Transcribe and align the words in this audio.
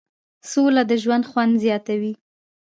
سوله 0.51 0.83
د 0.89 0.91
ژوند 1.03 1.23
خوند 1.31 1.53
زیاتوي. 1.63 2.13